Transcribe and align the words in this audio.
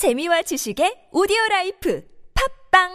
재미와 0.00 0.40
지식의 0.40 1.12
오디오 1.12 1.36
life 1.50 2.02
팟빵! 2.70 2.88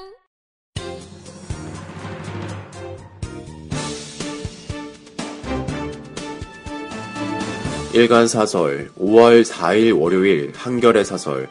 일간 7.94 8.28
사설 8.28 8.90
5월 8.98 9.46
4일 9.46 10.02
월요일 10.02 10.52
한겨레 10.56 11.04
사설. 11.04 11.48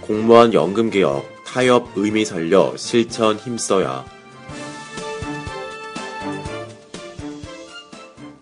공무원 0.00 0.52
연금 0.52 0.90
개혁 0.90 1.24
타협 1.46 1.86
의미 1.94 2.24
살려 2.24 2.76
실천 2.76 3.36
힘써야. 3.36 4.04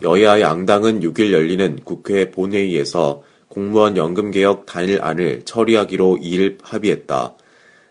여야 0.00 0.40
양당은 0.40 1.00
6일 1.00 1.32
열리는 1.32 1.78
국회 1.84 2.30
본회의에서 2.30 3.25
공무원 3.56 3.96
연금 3.96 4.32
개혁 4.32 4.66
단일안을 4.66 5.46
처리하기로 5.46 6.18
2일 6.20 6.58
합의했다. 6.60 7.36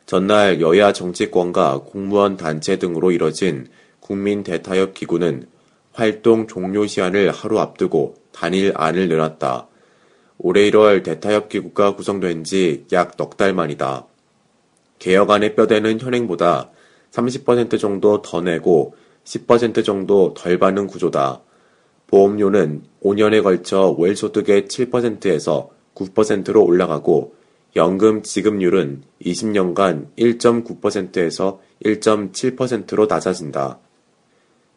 전날 0.05 0.61
여야 0.61 0.93
정치권과 0.93 1.85
공무원 1.87 2.37
단체 2.37 2.77
등으로 2.77 3.09
이뤄진 3.09 3.67
국민 3.99 4.43
대타협 4.43 4.93
기구는 4.93 5.47
활동 5.91 6.45
종료 6.45 6.85
시한을 6.85 7.31
하루 7.31 7.57
앞두고 7.57 8.13
단일안을 8.31 9.09
내놨다. 9.09 9.67
올해 10.37 10.69
1월 10.69 11.01
대타협 11.01 11.49
기구가 11.49 11.95
구성된 11.95 12.43
지 12.43 12.85
약 12.91 13.17
넉 13.17 13.35
달 13.35 13.55
만이다. 13.55 14.05
개혁안의 14.99 15.55
뼈대는 15.55 15.99
현행보다 15.99 16.69
30% 17.09 17.79
정도 17.79 18.21
더 18.21 18.39
내고 18.41 18.95
10% 19.23 19.83
정도 19.83 20.35
덜 20.35 20.59
받는 20.59 20.85
구조다. 20.85 21.41
보험료는 22.07 22.83
5년에 23.03 23.43
걸쳐 23.43 23.95
월 23.97 24.15
소득의 24.15 24.63
7%에서 24.63 25.69
9%로 25.95 26.63
올라가고 26.63 27.35
연금 27.75 28.21
지급률은 28.23 29.03
20년간 29.21 30.07
1.9%에서 30.17 31.59
1.7%로 31.83 33.05
낮아진다. 33.05 33.79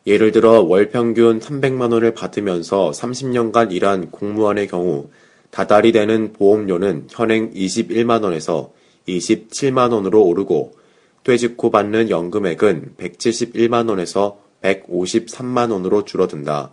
예를 0.07 0.33
들어 0.33 0.63
월 0.63 0.89
평균 0.89 1.39
300만 1.39 1.93
원을 1.93 2.15
받으면서 2.15 2.91
30년간 2.93 3.73
일한 3.73 4.11
공무원의 4.11 4.67
경우 4.69 5.11
다달이 5.51 5.93
되는 5.93 6.33
보험료는 6.33 7.07
현행 7.11 7.53
21만 7.53 8.25
원에서 8.25 8.73
27만 9.07 9.93
원으로 9.93 10.25
오르고 10.25 10.73
퇴직 11.25 11.57
후 11.63 11.71
받는 11.71 12.11
연금액은 12.11 12.95
171만 12.99 13.89
원에서 13.89 14.39
153만 14.63 15.71
원으로 15.71 16.05
줄어든다. 16.05 16.73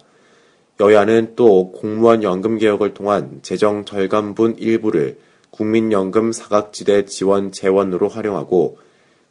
여야는 0.80 1.34
또 1.36 1.72
공무원 1.72 2.22
연금 2.22 2.58
개혁을 2.58 2.94
통한 2.94 3.40
재정 3.42 3.86
절감분 3.86 4.56
일부를 4.58 5.18
국민연금 5.50 6.34
사각지대 6.34 7.06
지원 7.06 7.54
재원으로 7.54 8.10
활용하고 8.10 8.78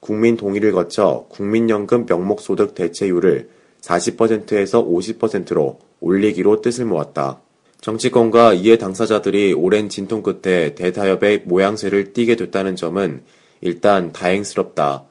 국민 0.00 0.38
동의를 0.38 0.72
거쳐 0.72 1.26
국민연금 1.28 2.06
명목소득 2.08 2.74
대체율을 2.74 3.50
40%에서 3.82 4.82
50%로 4.84 5.80
올리기로 6.00 6.62
뜻을 6.62 6.86
모았다. 6.86 7.40
정치권과 7.82 8.54
이해 8.54 8.78
당사자들이 8.78 9.52
오랜 9.52 9.90
진통 9.90 10.22
끝에 10.22 10.74
대타협의 10.74 11.42
모양새를 11.44 12.14
띠게 12.14 12.36
됐다는 12.36 12.76
점은 12.76 13.22
일단 13.60 14.12
다행스럽다. 14.12 15.04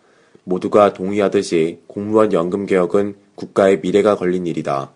모두가 0.43 0.93
동의하듯이 0.93 1.81
공무원 1.85 2.33
연금 2.33 2.65
개혁은 2.65 3.15
국가의 3.35 3.81
미래가 3.81 4.15
걸린 4.15 4.47
일이다. 4.47 4.91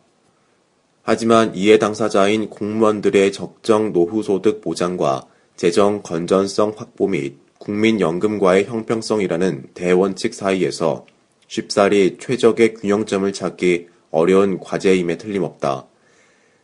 하지만 1.10 1.56
이해 1.56 1.80
당사자인 1.80 2.50
공무원들의 2.50 3.32
적정 3.32 3.94
노후소득 3.94 4.60
보장과 4.60 5.26
재정 5.56 6.02
건전성 6.02 6.74
확보 6.76 7.08
및 7.08 7.38
국민연금과의 7.60 8.66
형평성이라는 8.66 9.70
대원칙 9.74 10.34
사이에서 10.34 11.06
쉽사리 11.48 12.18
최적의 12.20 12.74
균형점을 12.74 13.32
찾기 13.32 13.88
어려운 14.12 14.60
과제임에 14.60 15.18
틀림없다. 15.18 15.86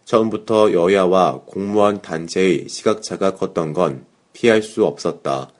처음부터 0.04 0.74
여야와 0.74 1.44
공무원 1.46 2.02
단체의 2.02 2.68
시각차가 2.68 3.36
컸던 3.36 3.72
건 3.72 4.06
피할 4.34 4.62
수 4.62 4.84
없었다. 4.84 5.54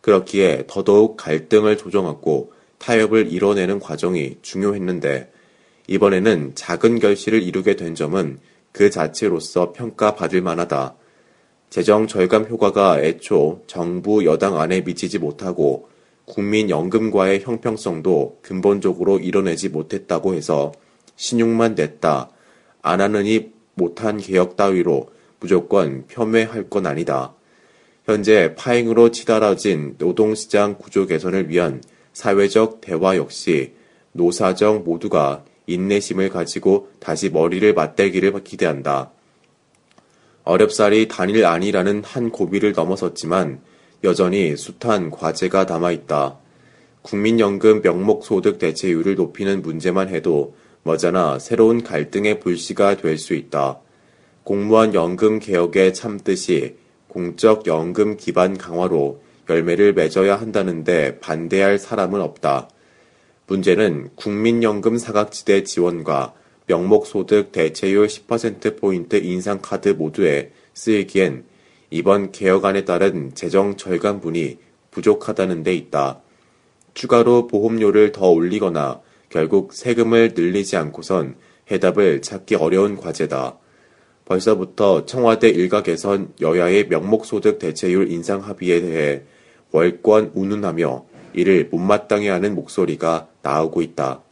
그렇기에 0.00 0.66
더더욱 0.68 1.16
갈등을 1.16 1.76
조정하고 1.76 2.52
타협을 2.78 3.32
이뤄내는 3.32 3.80
과정이 3.80 4.36
중요했는데 4.42 5.31
이번에는 5.92 6.52
작은 6.54 7.00
결실을 7.00 7.42
이루게 7.42 7.76
된 7.76 7.94
점은 7.94 8.38
그 8.72 8.88
자체로서 8.88 9.72
평가받을 9.72 10.40
만하다. 10.40 10.94
재정 11.68 12.06
절감 12.06 12.46
효과가 12.46 13.02
애초 13.02 13.60
정부 13.66 14.24
여당 14.24 14.58
안에 14.58 14.80
미치지 14.80 15.18
못하고 15.18 15.90
국민연금과의 16.24 17.40
형평성도 17.40 18.38
근본적으로 18.40 19.18
이뤄내지 19.18 19.68
못했다고 19.68 20.32
해서 20.32 20.72
신용만 21.16 21.74
냈다. 21.74 22.30
안 22.80 23.00
하느니 23.02 23.52
못한 23.74 24.16
개혁 24.16 24.56
따위로 24.56 25.10
무조건 25.40 26.06
폄훼할 26.06 26.70
건 26.70 26.86
아니다. 26.86 27.34
현재 28.06 28.54
파행으로 28.54 29.10
치달아진 29.10 29.96
노동시장 29.98 30.78
구조 30.78 31.06
개선을 31.06 31.50
위한 31.50 31.82
사회적 32.14 32.80
대화 32.80 33.18
역시 33.18 33.74
노사정 34.12 34.84
모두가 34.84 35.44
인내심을 35.66 36.28
가지고 36.28 36.88
다시 36.98 37.30
머리를 37.30 37.72
맞대기를 37.74 38.44
기대한다. 38.44 39.10
어렵사리 40.44 41.08
단일 41.08 41.44
안이라는 41.46 42.02
한 42.04 42.30
고비를 42.30 42.72
넘어섰지만 42.72 43.60
여전히 44.04 44.56
숱한 44.56 45.10
과제가 45.10 45.64
남아있다. 45.64 46.38
국민연금 47.02 47.82
명목소득 47.82 48.58
대체율을 48.58 49.14
높이는 49.14 49.62
문제만 49.62 50.08
해도 50.08 50.54
머지나 50.82 51.38
새로운 51.38 51.82
갈등의 51.82 52.40
불씨가 52.40 52.96
될 52.96 53.18
수 53.18 53.34
있다. 53.34 53.78
공무원 54.44 54.94
연금 54.94 55.38
개혁에 55.38 55.92
참듯이 55.92 56.76
공적 57.06 57.66
연금 57.68 58.16
기반 58.16 58.58
강화로 58.58 59.22
열매를 59.48 59.92
맺어야 59.92 60.40
한다는데 60.40 61.20
반대할 61.20 61.78
사람은 61.78 62.20
없다. 62.20 62.68
문제는 63.52 64.08
국민연금 64.14 64.96
사각지대 64.96 65.64
지원과 65.64 66.32
명목소득 66.68 67.52
대체율 67.52 68.06
10%포인트 68.06 69.16
인상 69.16 69.58
카드 69.60 69.90
모두에 69.90 70.52
쓰이기엔 70.72 71.44
이번 71.90 72.32
개혁안에 72.32 72.86
따른 72.86 73.34
재정 73.34 73.76
절감분이 73.76 74.56
부족하다는 74.90 75.64
데 75.64 75.74
있다. 75.74 76.22
추가로 76.94 77.46
보험료를 77.46 78.12
더 78.12 78.30
올리거나 78.30 79.02
결국 79.28 79.74
세금을 79.74 80.32
늘리지 80.34 80.78
않고선 80.78 81.36
해답을 81.70 82.22
찾기 82.22 82.54
어려운 82.54 82.96
과제다. 82.96 83.58
벌써부터 84.24 85.04
청와대 85.04 85.50
일각에선 85.50 86.32
여야의 86.40 86.88
명목소득 86.88 87.58
대체율 87.58 88.10
인상 88.10 88.40
합의에 88.40 88.80
대해 88.80 89.22
월권 89.72 90.30
운운하며 90.34 91.11
이를 91.34 91.68
못마땅해 91.70 92.28
하는 92.28 92.54
목소리가 92.54 93.28
나오고 93.42 93.82
있다. 93.82 94.22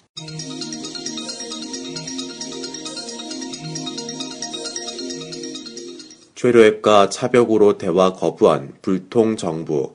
최료앱과 6.34 7.10
차벽으로 7.10 7.76
대화 7.76 8.14
거부한 8.14 8.72
불통 8.80 9.36
정부 9.36 9.94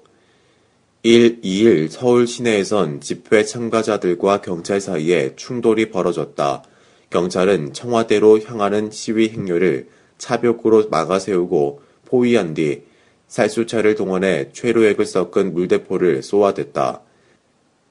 1, 1.01 1.41
2일 1.41 1.89
서울 1.89 2.27
시내에선 2.27 3.01
집회 3.01 3.43
참가자들과 3.43 4.41
경찰 4.41 4.79
사이에 4.79 5.35
충돌이 5.35 5.89
벌어졌다. 5.89 6.63
경찰은 7.09 7.73
청와대로 7.73 8.41
향하는 8.41 8.91
시위 8.91 9.29
행렬을 9.29 9.87
차벽으로 10.17 10.89
막아세우고 10.89 11.81
포위한 12.05 12.53
뒤 12.53 12.83
살수차를 13.27 13.95
동원해 13.95 14.49
최루액을 14.53 15.05
섞은 15.05 15.53
물대포를 15.53 16.23
쏘아댔다. 16.23 17.01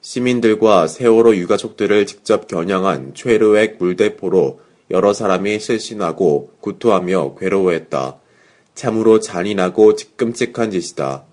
시민들과 0.00 0.86
세월호 0.86 1.36
유가족들을 1.36 2.06
직접 2.06 2.46
겨냥한 2.46 3.14
최루액 3.14 3.78
물대포로 3.78 4.60
여러 4.90 5.12
사람이 5.12 5.58
실신하고 5.60 6.50
구토하며 6.60 7.36
괴로워했다. 7.36 8.18
참으로 8.74 9.20
잔인하고 9.20 9.94
끔찍한 10.16 10.70
짓이다. 10.70 11.24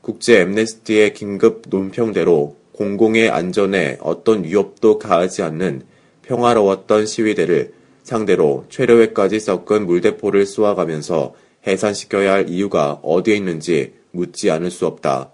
국제 0.00 0.40
엠네스티의 0.40 1.12
긴급 1.14 1.62
논평대로 1.68 2.56
공공의 2.72 3.30
안전에 3.30 3.98
어떤 4.00 4.44
위협도 4.44 4.98
가하지 4.98 5.42
않는 5.42 5.82
평화로웠던 6.22 7.06
시위대를 7.06 7.72
상대로 8.02 8.64
최료액까지 8.68 9.40
섞은 9.40 9.86
물대포를 9.86 10.46
쏘아가면서 10.46 11.34
해산시켜야 11.66 12.32
할 12.32 12.48
이유가 12.48 13.00
어디에 13.02 13.36
있는지 13.36 13.94
묻지 14.10 14.50
않을 14.50 14.70
수 14.70 14.86
없다. 14.86 15.32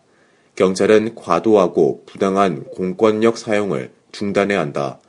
경찰은 0.57 1.15
과도하고 1.15 2.05
부당한 2.07 2.65
공권력 2.65 3.39
사용을 3.39 3.93
중단해야 4.13 4.61
한다. 4.61 5.01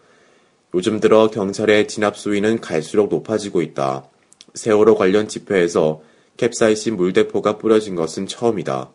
요즘 0.73 0.99
들어 0.99 1.29
경찰의 1.29 1.87
진압 1.87 2.17
수위는 2.17 2.61
갈수록 2.61 3.09
높아지고 3.09 3.61
있다. 3.61 4.07
세월호 4.53 4.95
관련 4.95 5.27
집회에서 5.27 6.01
캡사이신 6.37 6.95
물대포가 6.95 7.57
뿌려진 7.57 7.95
것은 7.95 8.27
처음이다. 8.27 8.91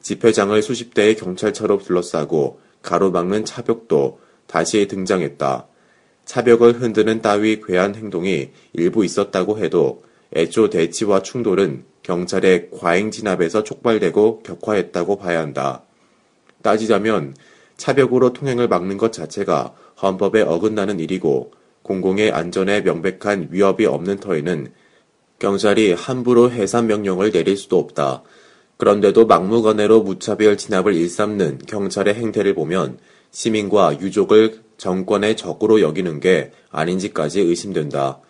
집회장을 0.00 0.60
수십 0.62 0.94
대의 0.94 1.14
경찰차로 1.16 1.78
둘러싸고 1.78 2.60
가로막는 2.82 3.44
차벽도 3.44 4.18
다시 4.46 4.88
등장했다. 4.88 5.68
차벽을 6.24 6.80
흔드는 6.80 7.22
따위 7.22 7.60
괴한 7.60 7.94
행동이 7.94 8.50
일부 8.72 9.04
있었다고 9.04 9.58
해도 9.58 10.02
애초 10.34 10.70
대치와 10.70 11.22
충돌은 11.22 11.84
경찰의 12.02 12.70
과잉 12.70 13.10
진압에서 13.10 13.62
촉발되고 13.62 14.42
격화했다고 14.42 15.16
봐야 15.16 15.40
한다. 15.40 15.82
따지자면 16.62 17.34
차벽으로 17.76 18.32
통행을 18.32 18.68
막는 18.68 18.96
것 18.96 19.12
자체가 19.12 19.74
헌법에 20.00 20.42
어긋나는 20.42 21.00
일이고 21.00 21.52
공공의 21.82 22.30
안전에 22.30 22.80
명백한 22.82 23.48
위협이 23.50 23.86
없는 23.86 24.18
터에는 24.18 24.72
경찰이 25.38 25.92
함부로 25.92 26.50
해산 26.50 26.86
명령을 26.86 27.32
내릴 27.32 27.56
수도 27.56 27.78
없다. 27.78 28.22
그런데도 28.76 29.26
막무가내로 29.26 30.02
무차별 30.02 30.56
진압을 30.56 30.94
일삼는 30.94 31.58
경찰의 31.66 32.14
행태를 32.14 32.54
보면 32.54 32.98
시민과 33.32 34.00
유족을 34.00 34.60
정권의 34.76 35.36
적으로 35.36 35.80
여기는 35.80 36.20
게 36.20 36.52
아닌지까지 36.70 37.40
의심된다. 37.40 38.20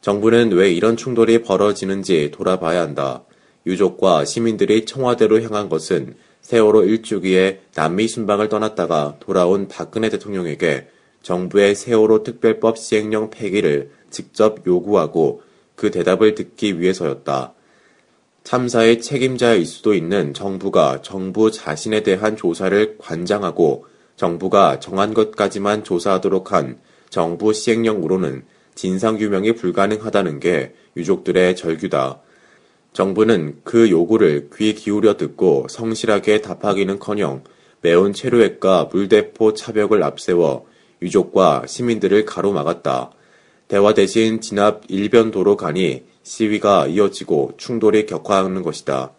정부는 0.00 0.52
왜 0.52 0.72
이런 0.72 0.96
충돌이 0.96 1.42
벌어지는지 1.42 2.30
돌아봐야 2.32 2.80
한다. 2.80 3.24
유족과 3.66 4.24
시민들이 4.24 4.86
청와대로 4.86 5.42
향한 5.42 5.68
것은 5.68 6.14
세월호 6.40 6.84
일주기에 6.84 7.60
남미 7.74 8.08
순방을 8.08 8.48
떠났다가 8.48 9.16
돌아온 9.20 9.68
박근혜 9.68 10.08
대통령에게 10.08 10.88
정부의 11.22 11.74
세월호 11.74 12.22
특별법 12.22 12.78
시행령 12.78 13.28
폐기를 13.28 13.90
직접 14.08 14.66
요구하고 14.66 15.42
그 15.74 15.90
대답을 15.90 16.34
듣기 16.34 16.80
위해서였다. 16.80 17.52
참사의 18.42 19.02
책임자일 19.02 19.66
수도 19.66 19.92
있는 19.92 20.32
정부가 20.32 21.02
정부 21.02 21.50
자신에 21.50 22.02
대한 22.02 22.36
조사를 22.36 22.96
관장하고 22.98 23.84
정부가 24.16 24.80
정한 24.80 25.12
것까지만 25.12 25.84
조사하도록 25.84 26.52
한 26.52 26.78
정부 27.10 27.52
시행령으로는 27.52 28.44
진상규명이 28.80 29.56
불가능하다는 29.56 30.40
게 30.40 30.72
유족들의 30.96 31.54
절규다. 31.54 32.22
정부는 32.94 33.60
그 33.62 33.90
요구를 33.90 34.48
귀 34.56 34.74
기울여 34.74 35.18
듣고 35.18 35.66
성실하게 35.68 36.40
답하기는커녕 36.40 37.44
매운 37.82 38.14
체류액과 38.14 38.88
물대포 38.90 39.52
차벽을 39.52 40.02
앞세워 40.02 40.64
유족과 41.02 41.64
시민들을 41.66 42.24
가로막았다. 42.24 43.10
대화 43.68 43.92
대신 43.92 44.40
진압 44.40 44.84
일변도로 44.88 45.58
가니 45.58 46.04
시위가 46.22 46.86
이어지고 46.86 47.52
충돌이 47.58 48.06
격화하는 48.06 48.62
것이다. 48.62 49.12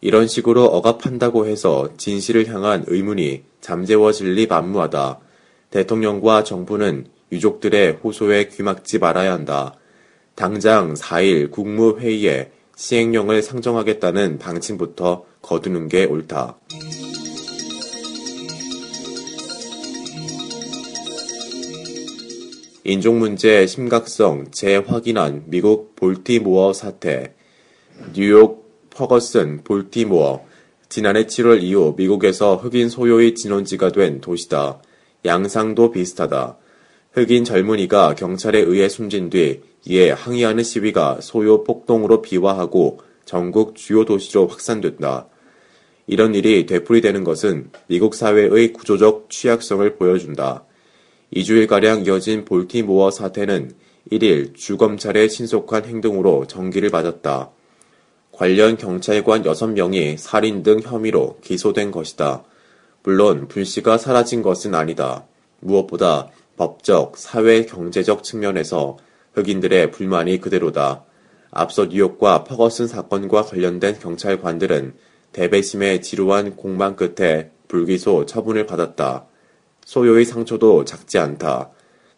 이런 0.00 0.28
식으로 0.28 0.66
억압한다고 0.66 1.46
해서 1.46 1.88
진실을 1.96 2.46
향한 2.46 2.84
의문이 2.86 3.42
잠재워질 3.60 4.34
리 4.34 4.46
만무하다. 4.46 5.18
대통령과 5.70 6.44
정부는 6.44 7.08
유족들의 7.32 7.92
호소에 8.04 8.48
귀막지 8.48 8.98
말아야 8.98 9.32
한다. 9.32 9.74
당장 10.34 10.94
4일 10.94 11.50
국무회의에 11.50 12.50
시행령을 12.76 13.42
상정하겠다는 13.42 14.38
방침부터 14.38 15.24
거두는 15.40 15.88
게 15.88 16.04
옳다. 16.04 16.58
인종 22.84 23.20
문제의 23.20 23.68
심각성 23.68 24.50
재확인한 24.50 25.44
미국 25.46 25.94
볼티모어 25.96 26.72
사태. 26.72 27.34
뉴욕 28.12 28.90
퍼거슨 28.90 29.62
볼티모어. 29.62 30.44
지난해 30.88 31.24
7월 31.24 31.62
이후 31.62 31.94
미국에서 31.96 32.56
흑인 32.56 32.88
소유의 32.88 33.36
진원지가 33.36 33.92
된 33.92 34.20
도시다. 34.20 34.82
양상도 35.24 35.92
비슷하다. 35.92 36.58
흑인 37.12 37.44
젊은이가 37.44 38.14
경찰에 38.14 38.58
의해 38.60 38.88
숨진 38.88 39.28
뒤 39.28 39.60
이에 39.84 40.10
항의하는 40.10 40.64
시위가 40.64 41.18
소요 41.20 41.62
폭동으로 41.62 42.22
비화하고 42.22 43.00
전국 43.26 43.76
주요 43.76 44.04
도시로 44.04 44.46
확산됐다. 44.46 45.28
이런 46.06 46.34
일이 46.34 46.64
되풀이되는 46.64 47.22
것은 47.22 47.70
미국 47.86 48.14
사회의 48.14 48.72
구조적 48.72 49.28
취약성을 49.28 49.96
보여준다. 49.96 50.64
2주일가량 51.34 52.06
이어진 52.06 52.44
볼티모어 52.44 53.10
사태는 53.10 53.72
1일 54.10 54.54
주검찰의 54.54 55.28
신속한 55.28 55.84
행동으로 55.84 56.46
전기를 56.46 56.90
맞았다. 56.90 57.50
관련 58.32 58.78
경찰관 58.78 59.42
6명이 59.42 60.16
살인 60.16 60.62
등 60.62 60.80
혐의로 60.80 61.38
기소된 61.42 61.90
것이다. 61.90 62.42
물론 63.02 63.48
불씨가 63.48 63.98
사라진 63.98 64.42
것은 64.42 64.74
아니다. 64.74 65.26
무엇보다 65.60 66.30
법적, 66.62 67.16
사회, 67.16 67.64
경제적 67.64 68.22
측면에서 68.22 68.96
흑인들의 69.34 69.90
불만이 69.90 70.40
그대로다. 70.40 71.04
앞서 71.50 71.86
뉴욕과 71.86 72.44
퍼거슨 72.44 72.86
사건과 72.86 73.42
관련된 73.42 73.98
경찰관들은 73.98 74.94
대배심의 75.32 76.02
지루한 76.02 76.54
공방 76.54 76.94
끝에 76.94 77.50
불기소 77.66 78.26
처분을 78.26 78.66
받았다. 78.66 79.26
소요의 79.84 80.24
상처도 80.24 80.84
작지 80.84 81.18
않다. 81.18 81.70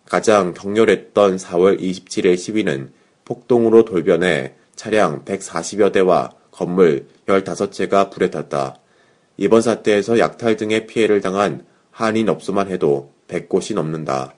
가장 0.05 0.53
격렬했던 0.53 1.37
4월 1.37 1.81
27일 1.81 2.37
시위는 2.37 2.93
폭동으로 3.25 3.87
돌변해 3.87 4.57
차량 4.77 5.25
140여 5.25 5.91
대와 5.91 6.33
건물 6.51 7.07
15채가 7.25 8.11
불에 8.11 8.29
탔다. 8.29 8.77
이번 9.39 9.63
사태에서 9.63 10.19
약탈 10.19 10.57
등의 10.59 10.87
피해를 10.87 11.23
당한 11.23 11.65
한인 11.91 12.29
업소만 12.29 12.69
해도 12.69 13.14
100곳이 13.29 13.75
넘는다. 13.75 14.35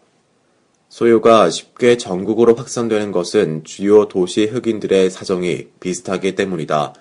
소요가 0.89 1.51
쉽게 1.51 1.97
전국으로 1.97 2.55
확산되는 2.55 3.13
것은 3.13 3.65
주요 3.65 4.09
도시 4.09 4.47
흑인들의 4.47 5.11
사정이 5.11 5.69
비슷하기 5.81 6.35
때문이다. 6.35 6.95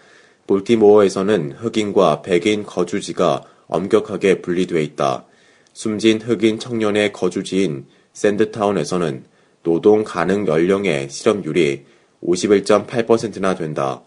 볼티모어에서는 0.47 1.53
흑인과 1.53 2.21
백인 2.21 2.63
거주지가 2.63 3.43
엄격하게 3.67 4.41
분리돼 4.41 4.83
있다. 4.83 5.25
숨진 5.73 6.21
흑인 6.21 6.59
청년의 6.59 7.13
거주지인 7.13 7.85
샌드타운에서는 8.13 9.25
노동 9.63 10.03
가능 10.03 10.47
연령의 10.47 11.09
실업률이 11.09 11.85
51.8%나 12.23 13.55
된다. 13.55 14.01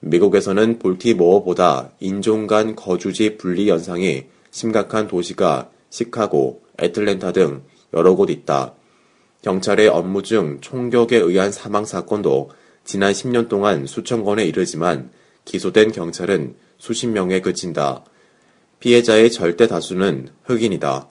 미국에서는 0.00 0.78
볼티모어보다 0.78 1.92
인종 2.00 2.46
간 2.46 2.74
거주지 2.74 3.36
분리 3.36 3.70
현상이 3.70 4.24
심각한 4.50 5.06
도시가 5.06 5.70
시카고, 5.88 6.63
애틀랜타 6.78 7.32
등 7.32 7.62
여러 7.92 8.14
곳 8.14 8.30
있다. 8.30 8.74
경찰의 9.42 9.88
업무 9.88 10.22
중 10.22 10.58
총격에 10.60 11.16
의한 11.16 11.52
사망 11.52 11.84
사건도 11.84 12.50
지난 12.84 13.12
10년 13.12 13.48
동안 13.48 13.86
수천 13.86 14.24
건에 14.24 14.44
이르지만 14.44 15.10
기소된 15.44 15.92
경찰은 15.92 16.54
수십 16.78 17.08
명에 17.08 17.40
그친다. 17.40 18.04
피해자의 18.80 19.30
절대 19.30 19.66
다수는 19.66 20.28
흑인이다. 20.44 21.08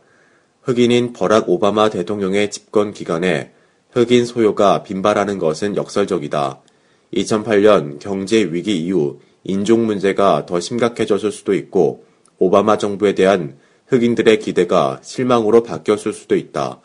흑인인 0.64 1.14
버락 1.14 1.50
오바마 1.50 1.90
대통령의 1.90 2.52
집권 2.52 2.94
기간에 2.94 3.54
흑인 3.92 4.26
소요가 4.26 4.84
빈발하는 4.84 5.38
것은 5.38 5.76
역설적이다. 5.76 6.62
2008년 7.14 8.00
경제 8.00 8.44
위기 8.44 8.80
이후 8.80 9.20
인종 9.44 9.86
문제가 9.86 10.46
더 10.46 10.60
심각해졌을 10.60 11.32
수도 11.32 11.54
있고 11.54 12.06
오바마 12.40 12.78
정부에 12.78 13.14
대한 13.14 13.58
흑인들의 13.88 14.40
기대가 14.40 15.00
실망으로 15.04 15.64
바뀌었을 15.64 16.14
수도 16.14 16.36
있다. 16.36 16.80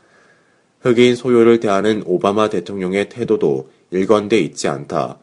흑인 0.81 1.17
소요를 1.17 1.61
대하는 1.61 2.03
오바마 2.07 2.51
대통령의 2.51 3.09
태도도 3.09 3.71
일관돼 3.91 4.39
있지 4.41 4.69
않다. 4.69 5.19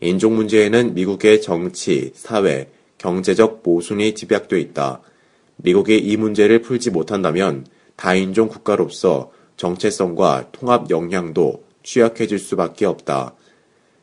인종 0.00 0.36
문제에는 0.36 0.94
미국의 0.94 1.42
정치, 1.42 2.12
사회, 2.14 2.70
경제적 2.98 3.62
모순이 3.64 4.14
집약돼 4.14 4.60
있다. 4.60 5.00
미국이 5.56 5.96
이 5.96 6.16
문제를 6.16 6.62
풀지 6.62 6.90
못한다면 6.90 7.66
다인종 7.96 8.48
국가로서 8.48 9.30
정체성과 9.56 10.48
통합 10.52 10.90
역량도 10.90 11.64
취약해질 11.82 12.38
수밖에 12.38 12.84
없다. 12.84 13.34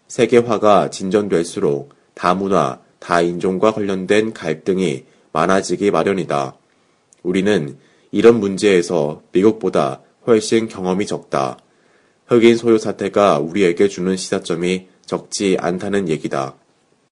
세계화가 0.07 0.89
진전될수록 0.89 1.93
다문화, 2.13 2.79
다인종과 2.99 3.73
관련된 3.73 4.33
갈등이 4.33 5.05
많아지기 5.31 5.91
마련이다. 5.91 6.55
우리는 7.23 7.77
이런 8.11 8.39
문제에서 8.39 9.23
미국보다 9.31 10.01
훨씬 10.27 10.67
경험이 10.67 11.07
적다. 11.07 11.57
흑인 12.27 12.55
소유 12.55 12.77
사태가 12.77 13.39
우리에게 13.39 13.87
주는 13.87 14.15
시사점이 14.15 14.87
적지 15.05 15.57
않다는 15.59 16.09
얘기다. 16.09 16.55